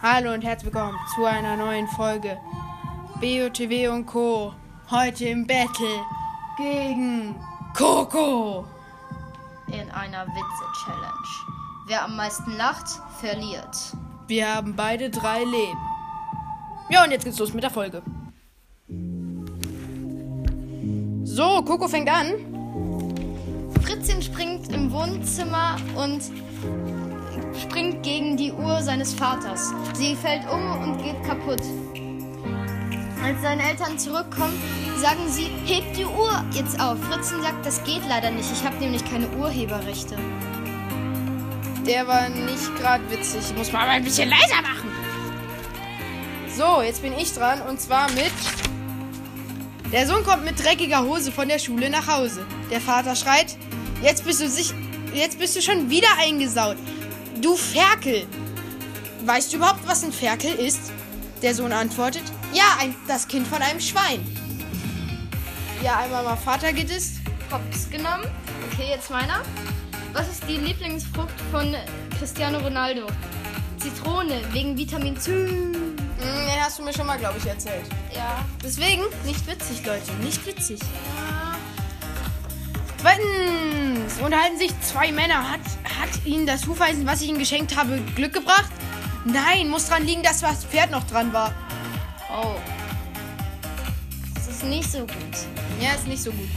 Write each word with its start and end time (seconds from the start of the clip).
Hallo 0.00 0.32
und 0.32 0.42
herzlich 0.42 0.72
willkommen 0.72 0.96
zu 1.16 1.24
einer 1.24 1.56
neuen 1.56 1.88
Folge 1.88 2.38
BOTW 3.20 3.88
und 3.88 4.06
Co. 4.06 4.54
Heute 4.92 5.24
im 5.24 5.44
Battle 5.44 6.04
gegen 6.56 7.34
Coco. 7.76 8.64
in 9.66 9.90
einer 9.90 10.24
Witze-Challenge. 10.24 11.28
Wer 11.88 12.04
am 12.04 12.14
meisten 12.14 12.56
lacht, 12.56 12.86
verliert. 13.18 13.76
Wir 14.28 14.54
haben 14.54 14.76
beide 14.76 15.10
drei 15.10 15.40
Leben. 15.40 15.78
Ja, 16.90 17.02
und 17.02 17.10
jetzt 17.10 17.24
geht's 17.24 17.40
los 17.40 17.52
mit 17.52 17.64
der 17.64 17.70
Folge. 17.70 18.00
So, 21.24 21.62
Coco 21.64 21.88
fängt 21.88 22.08
an. 22.08 22.34
Fritzchen 23.82 24.22
springt 24.22 24.72
im 24.72 24.92
Wohnzimmer 24.92 25.76
und 25.96 26.22
springt 27.58 28.02
gegen 28.02 28.36
die 28.36 28.52
Uhr 28.52 28.82
seines 28.82 29.14
Vaters. 29.14 29.72
Sie 29.94 30.14
fällt 30.14 30.48
um 30.50 30.82
und 30.82 31.02
geht 31.02 31.22
kaputt. 31.24 31.62
Als 33.22 33.42
seine 33.42 33.62
Eltern 33.68 33.98
zurückkommen, 33.98 34.60
sagen 34.96 35.28
sie, 35.28 35.50
hebt 35.64 35.96
die 35.96 36.04
Uhr 36.04 36.44
jetzt 36.52 36.80
auf. 36.80 36.98
Fritzchen 37.04 37.42
sagt, 37.42 37.66
das 37.66 37.82
geht 37.84 38.02
leider 38.08 38.30
nicht. 38.30 38.48
Ich 38.52 38.64
habe 38.64 38.76
nämlich 38.76 39.04
keine 39.04 39.28
Urheberrechte. 39.30 40.16
Der 41.86 42.06
war 42.06 42.28
nicht 42.28 42.76
gerade 42.76 43.02
witzig. 43.10 43.40
Ich 43.50 43.56
muss 43.56 43.72
mal 43.72 43.82
aber 43.82 43.92
ein 43.92 44.04
bisschen 44.04 44.28
leiser 44.28 44.62
machen. 44.62 44.90
So, 46.54 46.82
jetzt 46.82 47.02
bin 47.02 47.12
ich 47.12 47.32
dran 47.32 47.62
und 47.62 47.80
zwar 47.80 48.10
mit. 48.12 48.32
Der 49.92 50.06
Sohn 50.06 50.22
kommt 50.24 50.44
mit 50.44 50.62
dreckiger 50.62 51.02
Hose 51.02 51.32
von 51.32 51.48
der 51.48 51.58
Schule 51.58 51.88
nach 51.88 52.06
Hause. 52.06 52.44
Der 52.70 52.80
Vater 52.80 53.16
schreit: 53.16 53.56
Jetzt 54.02 54.24
bist 54.24 54.40
du 54.40 54.48
sich. 54.48 54.74
Jetzt 55.14 55.38
bist 55.38 55.56
du 55.56 55.62
schon 55.62 55.88
wieder 55.88 56.08
eingesaut. 56.18 56.76
Du 57.40 57.56
Ferkel. 57.56 58.26
Weißt 59.24 59.52
du 59.52 59.58
überhaupt, 59.58 59.86
was 59.86 60.02
ein 60.02 60.12
Ferkel 60.12 60.54
ist? 60.54 60.92
Der 61.42 61.54
Sohn 61.54 61.72
antwortet: 61.72 62.24
Ja, 62.52 62.64
ein, 62.80 62.94
das 63.06 63.28
Kind 63.28 63.46
von 63.46 63.62
einem 63.62 63.80
Schwein. 63.80 64.26
Ja, 65.82 65.98
einmal 65.98 66.24
mal 66.24 66.36
Vater 66.36 66.72
gedisst. 66.72 67.18
Hops 67.52 67.88
genommen. 67.90 68.24
Okay, 68.72 68.88
jetzt 68.90 69.10
meiner. 69.10 69.42
Was 70.12 70.28
ist 70.28 70.42
die 70.48 70.56
Lieblingsfrucht 70.56 71.40
von 71.52 71.76
Cristiano 72.18 72.58
Ronaldo? 72.58 73.06
Zitrone, 73.78 74.40
wegen 74.52 74.76
Vitamin 74.76 75.16
C. 75.16 75.30
Hm, 75.30 75.72
den 76.18 76.64
hast 76.64 76.78
du 76.78 76.82
mir 76.82 76.92
schon 76.92 77.06
mal, 77.06 77.18
glaube 77.18 77.38
ich, 77.38 77.46
erzählt. 77.46 77.84
Ja. 78.12 78.44
Deswegen 78.64 79.02
nicht 79.24 79.46
witzig, 79.46 79.86
Leute. 79.86 80.12
Nicht 80.24 80.44
witzig. 80.44 80.80
Zweitens 83.00 84.20
unterhalten 84.20 84.58
sich 84.58 84.72
zwei 84.80 85.12
Männer. 85.12 85.50
Hat, 85.50 85.60
hat 85.84 86.26
ihnen 86.26 86.46
das 86.46 86.66
Hufeisen, 86.66 87.06
was 87.06 87.22
ich 87.22 87.28
ihnen 87.28 87.38
geschenkt 87.38 87.76
habe, 87.76 88.00
Glück 88.16 88.32
gebracht? 88.32 88.70
Nein, 89.24 89.68
muss 89.68 89.88
dran 89.88 90.04
liegen, 90.04 90.22
dass 90.22 90.40
das 90.40 90.64
Pferd 90.64 90.90
noch 90.90 91.04
dran 91.06 91.32
war. 91.32 91.54
Oh. 92.30 92.56
Das 94.34 94.48
ist 94.48 94.64
nicht 94.64 94.90
so 94.90 95.00
gut. 95.00 95.10
Ja, 95.80 95.94
ist 95.94 96.06
nicht 96.08 96.22
so 96.22 96.32
gut. 96.32 96.48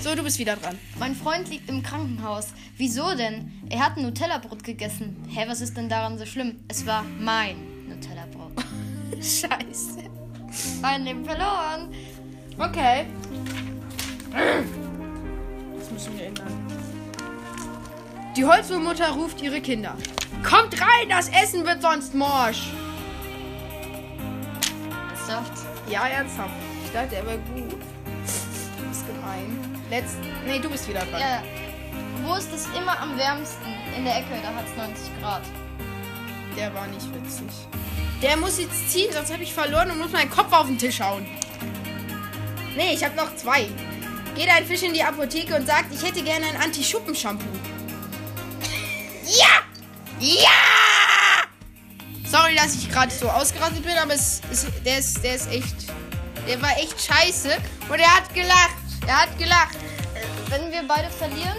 So, 0.00 0.14
du 0.14 0.22
bist 0.22 0.38
wieder 0.38 0.56
dran. 0.56 0.78
Mein 0.98 1.14
Freund 1.14 1.48
liegt 1.50 1.68
im 1.68 1.82
Krankenhaus. 1.82 2.48
Wieso 2.76 3.14
denn? 3.14 3.52
Er 3.68 3.84
hat 3.84 3.96
ein 3.96 4.02
Nutella-Brot 4.02 4.64
gegessen. 4.64 5.16
Hä, 5.28 5.44
was 5.46 5.60
ist 5.60 5.76
denn 5.76 5.88
daran 5.88 6.18
so 6.18 6.24
schlimm? 6.24 6.64
Es 6.68 6.86
war 6.86 7.04
mein 7.20 7.56
Nutella-Brot. 7.88 8.52
Scheiße. 9.16 10.04
Ein 10.82 11.04
Leben 11.04 11.24
verloren. 11.24 11.92
Okay. 12.58 13.06
Müssen 16.00 16.18
wir 16.18 16.26
ändern. 16.28 16.66
Die 18.34 18.42
Holzwurmutter 18.42 19.10
ruft 19.10 19.42
ihre 19.42 19.60
Kinder. 19.60 19.98
Kommt 20.42 20.80
rein, 20.80 21.10
das 21.10 21.28
Essen 21.28 21.66
wird 21.66 21.82
sonst 21.82 22.14
morsch. 22.14 22.70
Ernsthaft? 25.10 25.52
Ja, 25.90 26.06
ernsthaft. 26.06 26.54
Ich 26.86 26.92
dachte, 26.92 27.16
er 27.16 27.26
wäre 27.26 27.38
gut. 27.54 27.82
Du 28.78 28.88
bist 28.88 29.06
gemein. 29.06 29.78
Letzt. 29.90 30.16
Nee, 30.46 30.58
du 30.58 30.70
bist 30.70 30.88
wieder 30.88 31.04
dran. 31.04 31.20
Ja. 31.20 31.42
Wo 32.24 32.34
ist 32.34 32.50
es 32.50 32.66
immer 32.68 32.98
am 32.98 33.18
wärmsten? 33.18 33.68
In 33.94 34.04
der 34.06 34.20
Ecke, 34.20 34.40
da 34.42 34.54
hat 34.54 34.66
es 34.66 34.76
90 34.78 35.20
Grad. 35.20 35.42
Der 36.56 36.74
war 36.74 36.86
nicht 36.86 37.14
witzig. 37.14 37.46
Der 38.22 38.38
muss 38.38 38.58
jetzt 38.58 38.90
ziehen, 38.90 39.12
sonst 39.12 39.30
habe 39.30 39.42
ich 39.42 39.52
verloren 39.52 39.90
und 39.90 39.98
muss 39.98 40.12
meinen 40.12 40.30
Kopf 40.30 40.50
auf 40.50 40.66
den 40.66 40.78
Tisch 40.78 41.02
hauen. 41.02 41.26
Nee, 42.74 42.94
ich 42.94 43.04
habe 43.04 43.16
noch 43.16 43.36
zwei. 43.36 43.68
Geht 44.34 44.48
ein 44.48 44.66
Fisch 44.66 44.82
in 44.82 44.94
die 44.94 45.02
Apotheke 45.02 45.56
und 45.56 45.66
sagt, 45.66 45.92
ich 45.92 46.02
hätte 46.02 46.22
gerne 46.22 46.46
ein 46.46 46.56
Anti-Schuppen-Shampoo. 46.56 47.44
Ja! 49.26 49.62
Ja! 50.18 51.44
Sorry, 52.26 52.54
dass 52.54 52.74
ich 52.76 52.88
gerade 52.90 53.12
so 53.12 53.28
ausgerastet 53.28 53.82
bin, 53.84 53.96
aber 53.96 54.14
es 54.14 54.40
ist, 54.50 54.66
der, 54.84 54.98
ist, 54.98 55.22
der 55.24 55.34
ist 55.34 55.50
echt. 55.50 55.74
Der 56.46 56.60
war 56.62 56.70
echt 56.78 57.00
scheiße. 57.00 57.56
Und 57.88 57.98
er 57.98 58.14
hat 58.16 58.32
gelacht. 58.34 58.76
Er 59.06 59.22
hat 59.22 59.38
gelacht. 59.38 59.76
Wenn 60.48 60.70
wir 60.70 60.82
beide 60.86 61.10
verlieren. 61.10 61.56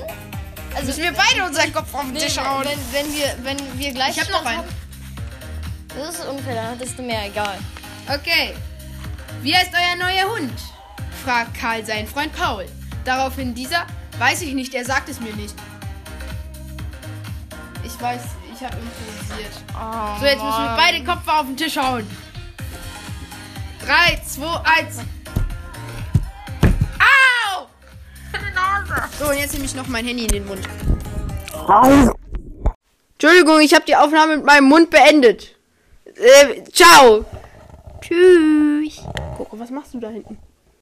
Also, 0.74 0.88
Müssen 0.88 1.04
wir 1.04 1.12
beide 1.12 1.46
unseren 1.46 1.74
Kopf 1.74 1.94
auf 1.94 2.04
den 2.04 2.16
Tisch 2.16 2.38
hauen. 2.38 2.66
wenn, 2.66 3.06
wenn, 3.06 3.14
wir, 3.14 3.36
wenn 3.44 3.80
wir 3.80 3.92
gleich. 3.94 4.16
Ich 4.16 4.22
hab 4.22 4.30
noch 4.30 4.46
einen. 4.46 4.64
Das 5.96 6.16
ist 6.16 6.26
unfair, 6.26 6.56
dann 6.56 6.68
hattest 6.72 6.98
du 6.98 7.02
mehr, 7.04 7.26
egal. 7.26 7.58
Okay. 8.08 8.56
Wie 9.42 9.56
heißt 9.56 9.72
euer 9.74 9.96
neuer 9.98 10.34
Hund? 10.34 10.54
Fragt 11.22 11.54
Karl 11.60 11.86
seinen 11.86 12.08
Freund 12.08 12.34
Paul. 12.34 12.66
Daraufhin 13.06 13.54
dieser, 13.56 13.86
weiß 14.20 14.42
ich 14.42 14.54
nicht, 14.54 14.74
er 14.74 14.86
sagt 14.86 15.10
es 15.10 15.20
mir 15.20 15.34
nicht. 15.36 15.56
Ich 17.84 18.00
weiß, 18.02 18.22
ich 18.54 18.64
habe 18.64 18.76
improvisiser. 18.78 19.62
Oh, 19.74 20.20
So, 20.20 20.26
jetzt 20.26 20.44
müssen 20.44 20.64
wir 20.64 20.76
beide 20.78 20.98
den 20.98 21.06
Kopf 21.06 21.28
auf 21.28 21.46
den 21.46 21.58
Tisch 21.58 21.78
hauen. 21.78 22.08
3, 23.86 24.22
2, 24.28 24.46
1. 24.80 25.00
Au! 27.00 27.68
So, 29.20 29.30
und 29.30 29.38
jetzt 29.38 29.54
nehme 29.54 29.66
ich 29.66 29.76
noch 29.76 29.88
mein 29.88 30.06
Handy 30.06 30.24
in 30.26 30.30
den 30.32 30.48
Mund. 30.48 30.68
Entschuldigung, 33.14 33.62
ich 33.62 33.74
habe 33.74 33.86
die 33.86 33.96
Aufnahme 33.96 34.38
mit 34.38 34.46
meinem 34.46 34.66
Mund 34.66 34.90
beendet. 34.90 35.56
Äh, 36.06 36.64
ciao. 36.72 37.26
Tschüss. 38.02 39.02
Coco, 39.38 39.60
was 39.60 39.70
machst 39.70 39.94
du 39.94 40.00
da 40.00 40.10
hinten? 40.10 40.38